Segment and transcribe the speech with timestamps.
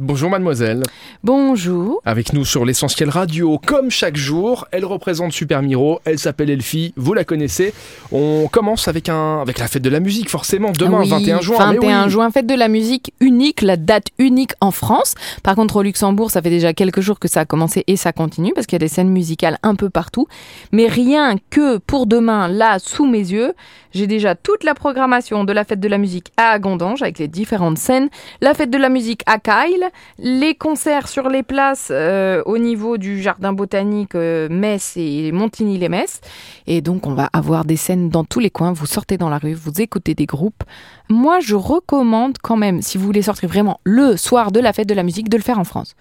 [0.00, 0.84] Bonjour mademoiselle.
[1.24, 2.00] Bonjour.
[2.04, 6.94] Avec nous sur l'essentiel radio, comme chaque jour, elle représente Super Miro, elle s'appelle Elfie,
[6.96, 7.74] vous la connaissez.
[8.12, 11.56] On commence avec, un, avec la fête de la musique, forcément, demain, Oui, 21 juin.
[11.72, 12.10] mais 21 oui.
[12.10, 15.14] juin, fête de la musique unique, la date unique en France.
[15.42, 18.12] Par contre, au Luxembourg, ça fait déjà quelques jours que ça a commencé et ça
[18.12, 20.28] continue parce qu'il y a des scènes musicales un peu partout.
[20.70, 23.52] Mais rien que pour demain, là, sous mes yeux,
[23.92, 27.26] j'ai déjà toute la programmation de la fête de la musique à Agondange avec les
[27.26, 28.10] différentes scènes,
[28.40, 29.86] la fête de la musique à Kyle,
[30.18, 36.20] les concerts sur les places euh, au niveau du jardin botanique euh, Metz et Montigny-les-Metz.
[36.66, 38.72] Et donc, on va avoir des scènes dans tous les coins.
[38.72, 40.64] Vous sortez dans la rue, vous écoutez des groupes.
[41.08, 44.88] Moi, je recommande quand même, si vous voulez sortir vraiment le soir de la fête
[44.88, 45.94] de la musique, de le faire en France.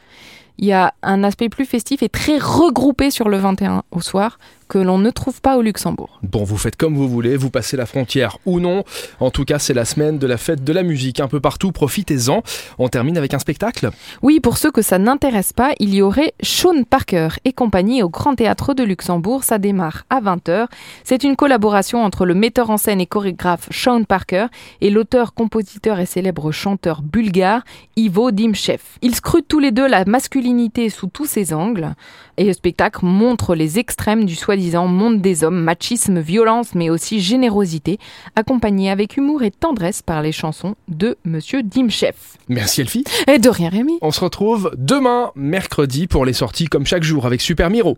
[0.60, 4.40] Il y a un aspect plus festif et très regroupé sur le 21 au soir
[4.68, 6.20] que l'on ne trouve pas au Luxembourg.
[6.24, 8.84] Bon, vous faites comme vous voulez, vous passez la frontière ou non.
[9.22, 11.22] En tout cas, c'est la semaine de la fête de la musique.
[11.22, 12.44] Un peu partout, profitez-en.
[12.78, 13.92] On termine avec un spectacle.
[14.22, 18.10] Oui, pour ceux que ça n'intéresse pas, il y aurait Sean Parker et compagnie au
[18.10, 19.46] Grand Théâtre de Luxembourg.
[19.46, 20.68] Ça démarre à 20h.
[21.06, 24.48] C'est une collaboration entre le metteur en scène et chorégraphe Sean Parker
[24.82, 27.64] et l'auteur, compositeur et célèbre chanteur bulgare
[27.96, 28.82] Ivo Dimchev.
[29.02, 30.47] Ils scrutent tous les deux la masculinité
[30.90, 31.94] sous tous ses angles
[32.38, 37.20] et le spectacle montre les extrêmes du soi-disant monde des hommes, machisme, violence, mais aussi
[37.20, 38.00] générosité,
[38.36, 42.16] accompagné avec humour et tendresse par les chansons de Monsieur Dimchev.
[42.48, 43.04] Merci Elfie.
[43.28, 47.26] Et de rien Rémi On se retrouve demain, mercredi, pour les sorties comme chaque jour
[47.26, 47.96] avec Super Miro.